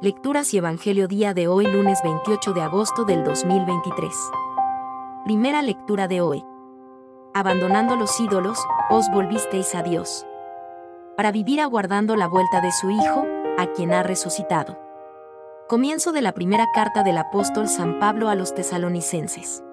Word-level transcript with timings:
Lecturas 0.00 0.54
y 0.54 0.58
Evangelio 0.58 1.08
día 1.08 1.34
de 1.34 1.48
hoy 1.48 1.66
lunes 1.66 1.98
28 2.04 2.52
de 2.52 2.62
agosto 2.62 3.04
del 3.04 3.24
2023. 3.24 4.14
Primera 5.24 5.60
lectura 5.60 6.06
de 6.06 6.20
hoy. 6.20 6.44
Abandonando 7.34 7.96
los 7.96 8.20
ídolos, 8.20 8.60
os 8.90 9.10
volvisteis 9.10 9.74
a 9.74 9.82
Dios. 9.82 10.24
Para 11.16 11.32
vivir 11.32 11.60
aguardando 11.60 12.14
la 12.14 12.28
vuelta 12.28 12.60
de 12.60 12.70
su 12.70 12.90
Hijo, 12.90 13.26
a 13.58 13.66
quien 13.72 13.92
ha 13.92 14.04
resucitado. 14.04 14.78
Comienzo 15.68 16.12
de 16.12 16.22
la 16.22 16.30
primera 16.30 16.68
carta 16.72 17.02
del 17.02 17.18
apóstol 17.18 17.66
San 17.66 17.98
Pablo 17.98 18.28
a 18.28 18.36
los 18.36 18.54
tesalonicenses. 18.54 19.64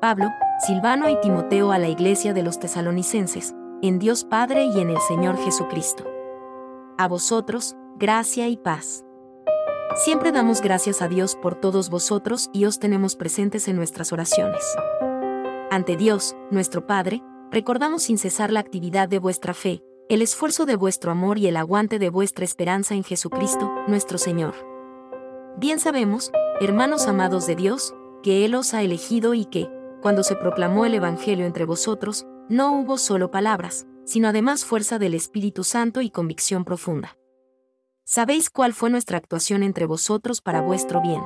Pablo, 0.00 0.28
Silvano 0.66 1.08
y 1.08 1.20
Timoteo 1.20 1.70
a 1.70 1.78
la 1.78 1.86
iglesia 1.86 2.34
de 2.34 2.42
los 2.42 2.58
tesalonicenses, 2.58 3.54
en 3.80 4.00
Dios 4.00 4.24
Padre 4.24 4.64
y 4.64 4.80
en 4.80 4.90
el 4.90 4.98
Señor 5.02 5.36
Jesucristo. 5.38 6.02
A 6.98 7.06
vosotros, 7.06 7.76
gracia 7.96 8.48
y 8.48 8.56
paz. 8.56 9.05
Siempre 9.94 10.32
damos 10.32 10.60
gracias 10.60 11.00
a 11.00 11.08
Dios 11.08 11.36
por 11.36 11.54
todos 11.54 11.88
vosotros 11.88 12.50
y 12.52 12.66
os 12.66 12.78
tenemos 12.78 13.16
presentes 13.16 13.68
en 13.68 13.76
nuestras 13.76 14.12
oraciones. 14.12 14.62
Ante 15.70 15.96
Dios, 15.96 16.36
nuestro 16.50 16.86
Padre, 16.86 17.22
recordamos 17.50 18.02
sin 18.02 18.18
cesar 18.18 18.52
la 18.52 18.60
actividad 18.60 19.08
de 19.08 19.18
vuestra 19.18 19.54
fe, 19.54 19.82
el 20.08 20.22
esfuerzo 20.22 20.66
de 20.66 20.76
vuestro 20.76 21.10
amor 21.12 21.38
y 21.38 21.46
el 21.46 21.56
aguante 21.56 21.98
de 21.98 22.10
vuestra 22.10 22.44
esperanza 22.44 22.94
en 22.94 23.04
Jesucristo, 23.04 23.72
nuestro 23.88 24.18
Señor. 24.18 24.54
Bien 25.56 25.80
sabemos, 25.80 26.30
hermanos 26.60 27.06
amados 27.06 27.46
de 27.46 27.56
Dios, 27.56 27.94
que 28.22 28.44
Él 28.44 28.54
os 28.54 28.74
ha 28.74 28.82
elegido 28.82 29.34
y 29.34 29.46
que, 29.46 29.68
cuando 30.02 30.22
se 30.22 30.36
proclamó 30.36 30.84
el 30.84 30.94
Evangelio 30.94 31.46
entre 31.46 31.64
vosotros, 31.64 32.26
no 32.48 32.78
hubo 32.78 32.98
solo 32.98 33.30
palabras, 33.30 33.86
sino 34.04 34.28
además 34.28 34.64
fuerza 34.64 34.98
del 34.98 35.14
Espíritu 35.14 35.64
Santo 35.64 36.00
y 36.02 36.10
convicción 36.10 36.64
profunda. 36.64 37.16
Sabéis 38.08 38.50
cuál 38.50 38.72
fue 38.72 38.88
nuestra 38.88 39.18
actuación 39.18 39.64
entre 39.64 39.84
vosotros 39.84 40.40
para 40.40 40.60
vuestro 40.60 41.02
bien. 41.02 41.20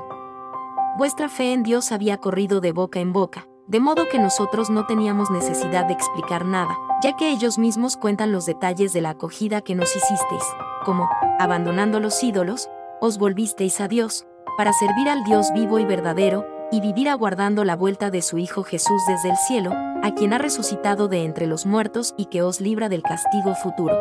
Vuestra 0.96 1.28
fe 1.28 1.52
en 1.52 1.62
Dios 1.62 1.92
había 1.92 2.16
corrido 2.16 2.62
de 2.62 2.72
boca 2.72 3.00
en 3.00 3.12
boca, 3.12 3.46
de 3.68 3.80
modo 3.80 4.08
que 4.08 4.18
nosotros 4.18 4.70
no 4.70 4.86
teníamos 4.86 5.30
necesidad 5.30 5.84
de 5.84 5.92
explicar 5.92 6.46
nada, 6.46 6.74
ya 7.02 7.16
que 7.16 7.32
ellos 7.32 7.58
mismos 7.58 7.98
cuentan 7.98 8.32
los 8.32 8.46
detalles 8.46 8.94
de 8.94 9.02
la 9.02 9.10
acogida 9.10 9.60
que 9.60 9.74
nos 9.74 9.94
hicisteis, 9.94 10.42
como, 10.86 11.10
abandonando 11.38 12.00
los 12.00 12.24
ídolos, 12.24 12.70
os 13.02 13.18
volvisteis 13.18 13.78
a 13.82 13.86
Dios, 13.86 14.24
para 14.56 14.72
servir 14.72 15.10
al 15.10 15.22
Dios 15.24 15.52
vivo 15.52 15.78
y 15.80 15.84
verdadero, 15.84 16.46
y 16.72 16.80
vivir 16.80 17.10
aguardando 17.10 17.62
la 17.66 17.76
vuelta 17.76 18.10
de 18.10 18.22
su 18.22 18.38
Hijo 18.38 18.62
Jesús 18.62 19.02
desde 19.06 19.28
el 19.28 19.36
cielo, 19.36 19.74
a 20.02 20.14
quien 20.14 20.32
ha 20.32 20.38
resucitado 20.38 21.08
de 21.08 21.24
entre 21.24 21.46
los 21.46 21.66
muertos 21.66 22.14
y 22.16 22.24
que 22.26 22.40
os 22.40 22.58
libra 22.62 22.88
del 22.88 23.02
castigo 23.02 23.54
futuro. 23.54 23.94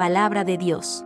Palabra 0.00 0.42
de 0.42 0.58
Dios. 0.58 1.05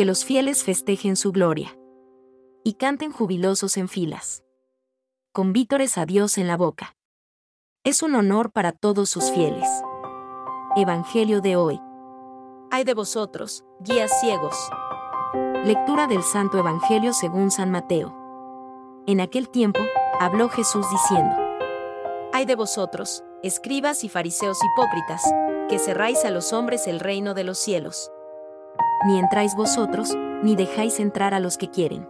que 0.00 0.06
los 0.06 0.24
fieles 0.24 0.64
festejen 0.64 1.14
su 1.14 1.30
gloria. 1.30 1.76
Y 2.64 2.76
canten 2.78 3.12
jubilosos 3.12 3.76
en 3.76 3.86
filas. 3.86 4.42
Con 5.30 5.52
vítores 5.52 5.98
a 5.98 6.06
Dios 6.06 6.38
en 6.38 6.46
la 6.46 6.56
boca. 6.56 6.96
Es 7.84 8.02
un 8.02 8.14
honor 8.14 8.50
para 8.50 8.72
todos 8.72 9.10
sus 9.10 9.30
fieles. 9.30 9.68
Evangelio 10.74 11.42
de 11.42 11.56
hoy. 11.56 11.78
Hay 12.70 12.84
de 12.84 12.94
vosotros, 12.94 13.62
guías 13.80 14.10
ciegos. 14.20 14.56
Lectura 15.66 16.06
del 16.06 16.22
Santo 16.22 16.56
Evangelio 16.56 17.12
según 17.12 17.50
San 17.50 17.70
Mateo. 17.70 18.16
En 19.06 19.20
aquel 19.20 19.50
tiempo, 19.50 19.80
habló 20.18 20.48
Jesús 20.48 20.86
diciendo, 20.90 21.36
Hay 22.32 22.46
de 22.46 22.54
vosotros, 22.54 23.22
escribas 23.42 24.02
y 24.02 24.08
fariseos 24.08 24.56
hipócritas, 24.64 25.22
que 25.68 25.78
cerráis 25.78 26.24
a 26.24 26.30
los 26.30 26.54
hombres 26.54 26.86
el 26.86 27.00
reino 27.00 27.34
de 27.34 27.44
los 27.44 27.58
cielos 27.58 28.10
ni 29.06 29.18
entráis 29.18 29.54
vosotros, 29.54 30.14
ni 30.42 30.56
dejáis 30.56 31.00
entrar 31.00 31.34
a 31.34 31.40
los 31.40 31.56
que 31.56 31.70
quieren. 31.70 32.08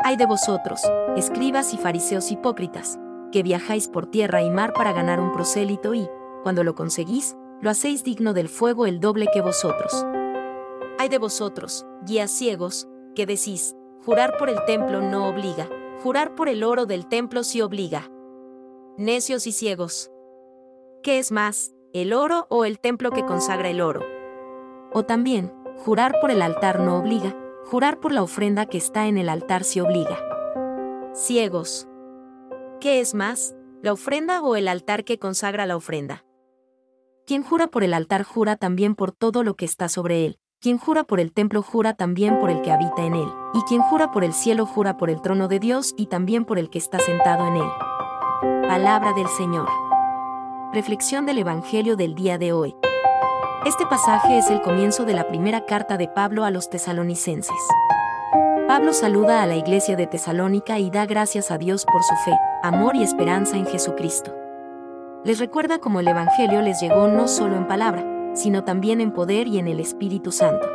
Hay 0.00 0.16
de 0.16 0.26
vosotros, 0.26 0.82
escribas 1.16 1.72
y 1.74 1.78
fariseos 1.78 2.32
hipócritas, 2.32 2.98
que 3.30 3.42
viajáis 3.42 3.88
por 3.88 4.06
tierra 4.06 4.42
y 4.42 4.50
mar 4.50 4.72
para 4.72 4.92
ganar 4.92 5.20
un 5.20 5.32
prosélito 5.32 5.94
y, 5.94 6.08
cuando 6.42 6.64
lo 6.64 6.74
conseguís, 6.74 7.36
lo 7.60 7.70
hacéis 7.70 8.02
digno 8.02 8.32
del 8.32 8.48
fuego 8.48 8.86
el 8.86 8.98
doble 8.98 9.28
que 9.32 9.40
vosotros. 9.40 10.04
Hay 10.98 11.08
de 11.08 11.18
vosotros, 11.18 11.86
guías 12.04 12.30
ciegos, 12.30 12.88
que 13.14 13.26
decís, 13.26 13.76
jurar 14.04 14.36
por 14.38 14.48
el 14.48 14.64
templo 14.64 15.00
no 15.00 15.28
obliga, 15.28 15.68
jurar 16.02 16.34
por 16.34 16.48
el 16.48 16.64
oro 16.64 16.86
del 16.86 17.06
templo 17.06 17.44
sí 17.44 17.62
obliga. 17.62 18.10
Necios 18.98 19.46
y 19.46 19.52
ciegos. 19.52 20.10
¿Qué 21.02 21.18
es 21.18 21.30
más, 21.32 21.72
el 21.92 22.12
oro 22.12 22.46
o 22.50 22.64
el 22.64 22.80
templo 22.80 23.10
que 23.10 23.24
consagra 23.24 23.70
el 23.70 23.80
oro? 23.80 24.02
O 24.92 25.04
también, 25.04 25.52
Jurar 25.84 26.20
por 26.20 26.30
el 26.30 26.42
altar 26.42 26.78
no 26.78 26.96
obliga, 26.96 27.34
jurar 27.64 27.98
por 27.98 28.12
la 28.12 28.22
ofrenda 28.22 28.66
que 28.66 28.78
está 28.78 29.08
en 29.08 29.18
el 29.18 29.28
altar 29.28 29.64
sí 29.64 29.80
obliga. 29.80 30.16
Ciegos. 31.12 31.88
¿Qué 32.80 33.00
es 33.00 33.14
más, 33.14 33.56
la 33.82 33.92
ofrenda 33.92 34.42
o 34.42 34.54
el 34.54 34.68
altar 34.68 35.02
que 35.02 35.18
consagra 35.18 35.66
la 35.66 35.76
ofrenda? 35.76 36.24
Quien 37.26 37.42
jura 37.42 37.66
por 37.66 37.82
el 37.82 37.94
altar 37.94 38.22
jura 38.22 38.54
también 38.54 38.94
por 38.94 39.10
todo 39.10 39.42
lo 39.42 39.56
que 39.56 39.64
está 39.64 39.88
sobre 39.88 40.24
él, 40.24 40.38
quien 40.60 40.78
jura 40.78 41.02
por 41.02 41.18
el 41.18 41.32
templo 41.32 41.62
jura 41.62 41.94
también 41.94 42.38
por 42.38 42.50
el 42.50 42.62
que 42.62 42.70
habita 42.70 43.02
en 43.02 43.16
él, 43.16 43.28
y 43.52 43.62
quien 43.62 43.82
jura 43.82 44.12
por 44.12 44.22
el 44.22 44.34
cielo 44.34 44.66
jura 44.66 44.96
por 44.96 45.10
el 45.10 45.20
trono 45.20 45.48
de 45.48 45.58
Dios 45.58 45.94
y 45.96 46.06
también 46.06 46.44
por 46.44 46.60
el 46.60 46.70
que 46.70 46.78
está 46.78 47.00
sentado 47.00 47.48
en 47.48 47.56
él. 47.56 47.70
Palabra 48.68 49.14
del 49.14 49.26
Señor. 49.26 49.68
Reflexión 50.72 51.26
del 51.26 51.38
Evangelio 51.38 51.96
del 51.96 52.14
día 52.14 52.38
de 52.38 52.52
hoy. 52.52 52.76
Este 53.64 53.86
pasaje 53.86 54.38
es 54.38 54.50
el 54.50 54.60
comienzo 54.60 55.04
de 55.04 55.14
la 55.14 55.28
primera 55.28 55.64
carta 55.66 55.96
de 55.96 56.08
Pablo 56.08 56.44
a 56.44 56.50
los 56.50 56.68
tesalonicenses. 56.68 57.54
Pablo 58.66 58.92
saluda 58.92 59.40
a 59.40 59.46
la 59.46 59.54
iglesia 59.54 59.94
de 59.94 60.08
Tesalónica 60.08 60.80
y 60.80 60.90
da 60.90 61.06
gracias 61.06 61.52
a 61.52 61.58
Dios 61.58 61.84
por 61.84 62.02
su 62.02 62.16
fe, 62.24 62.36
amor 62.64 62.96
y 62.96 63.04
esperanza 63.04 63.56
en 63.56 63.66
Jesucristo. 63.66 64.34
Les 65.24 65.38
recuerda 65.38 65.78
cómo 65.78 66.00
el 66.00 66.08
Evangelio 66.08 66.60
les 66.60 66.80
llegó 66.80 67.06
no 67.06 67.28
solo 67.28 67.54
en 67.54 67.68
palabra, 67.68 68.04
sino 68.34 68.64
también 68.64 69.00
en 69.00 69.12
poder 69.12 69.46
y 69.46 69.60
en 69.60 69.68
el 69.68 69.78
Espíritu 69.78 70.32
Santo. 70.32 70.68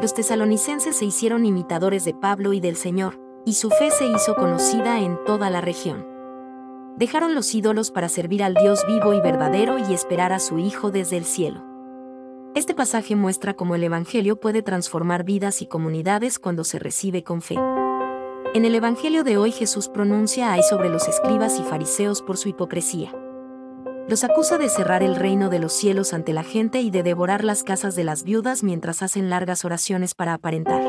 Los 0.00 0.14
tesalonicenses 0.14 0.96
se 0.96 1.04
hicieron 1.04 1.44
imitadores 1.44 2.06
de 2.06 2.14
Pablo 2.14 2.54
y 2.54 2.60
del 2.60 2.76
Señor, 2.76 3.20
y 3.44 3.54
su 3.54 3.68
fe 3.68 3.90
se 3.90 4.06
hizo 4.06 4.36
conocida 4.36 5.00
en 5.00 5.22
toda 5.26 5.50
la 5.50 5.60
región. 5.60 6.06
Dejaron 6.96 7.34
los 7.34 7.54
ídolos 7.54 7.90
para 7.90 8.08
servir 8.08 8.42
al 8.42 8.54
Dios 8.54 8.86
vivo 8.88 9.12
y 9.12 9.20
verdadero 9.20 9.78
y 9.78 9.92
esperar 9.92 10.32
a 10.32 10.38
su 10.38 10.58
Hijo 10.58 10.90
desde 10.90 11.18
el 11.18 11.26
cielo. 11.26 11.69
Este 12.60 12.74
pasaje 12.74 13.16
muestra 13.16 13.54
cómo 13.54 13.74
el 13.74 13.82
Evangelio 13.84 14.38
puede 14.38 14.60
transformar 14.60 15.24
vidas 15.24 15.62
y 15.62 15.66
comunidades 15.66 16.38
cuando 16.38 16.62
se 16.62 16.78
recibe 16.78 17.24
con 17.24 17.40
fe. 17.40 17.54
En 18.52 18.66
el 18.66 18.74
Evangelio 18.74 19.24
de 19.24 19.38
hoy 19.38 19.50
Jesús 19.50 19.88
pronuncia 19.88 20.52
hay 20.52 20.62
sobre 20.62 20.90
los 20.90 21.08
escribas 21.08 21.58
y 21.58 21.62
fariseos 21.62 22.20
por 22.20 22.36
su 22.36 22.50
hipocresía. 22.50 23.14
Los 24.10 24.24
acusa 24.24 24.58
de 24.58 24.68
cerrar 24.68 25.02
el 25.02 25.16
reino 25.16 25.48
de 25.48 25.58
los 25.58 25.72
cielos 25.72 26.12
ante 26.12 26.34
la 26.34 26.42
gente 26.42 26.82
y 26.82 26.90
de 26.90 27.02
devorar 27.02 27.44
las 27.44 27.64
casas 27.64 27.96
de 27.96 28.04
las 28.04 28.24
viudas 28.24 28.62
mientras 28.62 29.02
hacen 29.02 29.30
largas 29.30 29.64
oraciones 29.64 30.14
para 30.14 30.34
aparentar. 30.34 30.82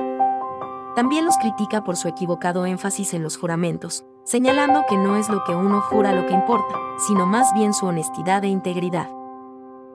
También 0.98 1.24
los 1.24 1.38
critica 1.38 1.86
por 1.86 1.96
su 1.96 2.10
equivocado 2.10 2.66
énfasis 2.66 3.13
en 3.13 3.24
los 3.24 3.38
juramentos, 3.38 4.04
señalando 4.25 4.84
que 4.90 4.98
no 4.98 5.16
es 5.16 5.30
lo 5.30 5.46
que 5.46 5.56
uno 5.56 5.80
jura 5.80 6.12
lo 6.12 6.28
que 6.28 6.34
importa, 6.34 6.75
sino 7.07 7.25
más 7.25 7.54
bien 7.54 7.74
su 7.74 7.86
honestidad 7.86 8.44
e 8.44 8.50
integridad. 8.50 9.21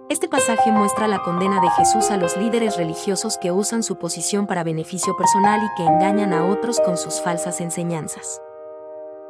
Este 0.08 0.28
pasaje 0.28 0.70
muestra 0.70 1.08
la 1.08 1.24
condena 1.24 1.60
de 1.60 1.68
Jesús 1.70 2.12
a 2.12 2.16
los 2.16 2.36
líderes 2.36 2.76
religiosos 2.76 3.38
que 3.38 3.50
usan 3.50 3.82
su 3.82 3.96
posición 3.96 4.46
para 4.46 4.62
beneficio 4.62 5.16
personal 5.16 5.60
y 5.64 5.74
que 5.76 5.84
engañan 5.84 6.32
a 6.32 6.46
otros 6.46 6.80
con 6.80 6.96
sus 6.96 7.20
falsas 7.20 7.60
enseñanzas. 7.60 8.40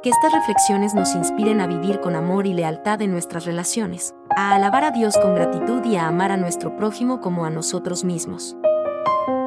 Que 0.02 0.10
estas 0.10 0.34
reflexiones 0.34 0.94
nos 0.94 1.14
inspiren 1.14 1.62
a 1.62 1.66
vivir 1.66 2.00
con 2.00 2.14
amor 2.14 2.46
y 2.46 2.52
lealtad 2.52 3.00
en 3.00 3.10
nuestras 3.10 3.46
relaciones, 3.46 4.14
a 4.36 4.54
alabar 4.54 4.84
a 4.84 4.90
Dios 4.90 5.16
con 5.16 5.34
gratitud 5.34 5.82
y 5.86 5.96
a 5.96 6.08
amar 6.08 6.30
a 6.30 6.36
nuestro 6.36 6.76
prójimo 6.76 7.22
como 7.22 7.46
a 7.46 7.50
nosotros 7.50 8.04
mismos. 8.04 8.54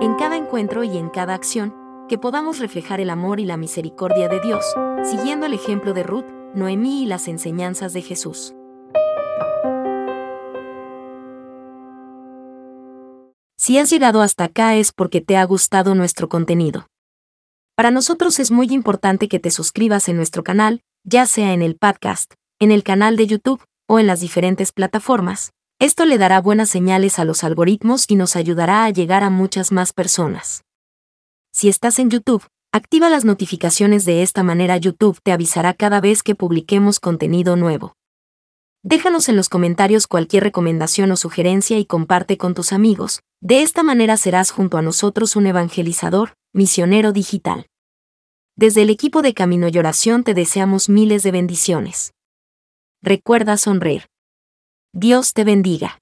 En 0.02 0.16
cada 0.16 0.36
encuentro 0.36 0.84
y 0.84 0.98
en 0.98 1.10
cada 1.10 1.36
acción, 1.36 1.76
que 2.08 2.18
podamos 2.18 2.58
reflejar 2.58 3.02
el 3.02 3.12
amor 3.12 3.40
y 3.40 3.46
la 3.46 3.56
misericordia 3.56 4.30
de 4.30 4.40
Dios, 4.40 4.66
siguiendo 5.04 5.46
el 5.46 5.54
ejemplo 5.54 5.94
de 5.94 6.02
Ruth, 6.02 6.26
Noemí 6.56 7.04
y 7.04 7.06
las 7.06 7.28
enseñanzas 7.28 7.94
de 7.94 8.02
Jesús. 8.02 8.56
Si 13.70 13.78
has 13.78 13.92
llegado 13.92 14.24
hasta 14.24 14.46
acá 14.46 14.76
es 14.78 14.92
porque 14.92 15.22
te 15.22 15.38
ha 15.38 15.44
gustado 15.44 15.94
nuestro 15.94 16.28
contenido. 16.28 16.88
Para 17.76 17.92
nosotros 17.92 18.40
es 18.40 18.50
muy 18.50 18.66
importante 18.72 19.28
que 19.28 19.38
te 19.38 19.52
suscribas 19.52 20.10
en 20.10 20.16
nuestro 20.16 20.44
canal, 20.44 20.82
ya 21.04 21.28
sea 21.28 21.54
en 21.54 21.62
el 21.62 21.76
podcast, 21.76 22.34
en 22.58 22.72
el 22.72 22.82
canal 22.82 23.16
de 23.16 23.28
YouTube 23.28 23.64
o 23.88 24.00
en 24.00 24.08
las 24.08 24.22
diferentes 24.22 24.72
plataformas. 24.72 25.52
Esto 25.78 26.06
le 26.06 26.18
dará 26.18 26.42
buenas 26.42 26.72
señales 26.72 27.20
a 27.20 27.26
los 27.26 27.44
algoritmos 27.44 28.06
y 28.08 28.16
nos 28.16 28.36
ayudará 28.36 28.86
a 28.86 28.90
llegar 28.90 29.22
a 29.22 29.30
muchas 29.30 29.72
más 29.72 29.94
personas. 29.94 30.64
Si 31.54 31.70
estás 31.70 32.00
en 32.00 32.10
YouTube, 32.10 32.48
activa 32.72 33.08
las 33.12 33.24
notificaciones 33.24 34.04
de 34.04 34.24
esta 34.24 34.42
manera 34.42 34.78
YouTube 34.78 35.20
te 35.22 35.32
avisará 35.32 35.76
cada 35.76 36.02
vez 36.02 36.24
que 36.24 36.34
publiquemos 36.34 37.00
contenido 37.00 37.56
nuevo. 37.56 37.94
Déjanos 38.82 39.30
en 39.30 39.36
los 39.36 39.48
comentarios 39.48 40.08
cualquier 40.08 40.42
recomendación 40.42 41.12
o 41.12 41.18
sugerencia 41.18 41.78
y 41.78 41.86
comparte 41.86 42.40
con 42.40 42.56
tus 42.56 42.74
amigos. 42.74 43.22
De 43.42 43.62
esta 43.62 43.84
manera 43.84 44.18
serás 44.18 44.52
junto 44.52 44.78
a 44.78 44.82
nosotros 44.82 45.38
un 45.38 45.48
evangelizador, 45.48 46.34
misionero 46.54 47.14
digital. 47.14 47.68
Desde 48.58 48.82
el 48.82 48.90
equipo 48.90 49.22
de 49.22 49.34
Camino 49.34 49.70
y 49.70 49.78
Oración 49.78 50.26
te 50.26 50.34
deseamos 50.34 50.90
miles 50.90 51.24
de 51.24 51.32
bendiciones. 51.32 52.14
Recuerda 53.02 53.56
sonreír. 53.56 54.08
Dios 54.92 55.34
te 55.34 55.46
bendiga. 55.46 55.99